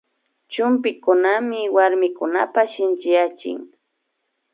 Chumpikunami 0.51 1.59
warmikunata 1.75 2.61
shinchiyachin 2.73 3.59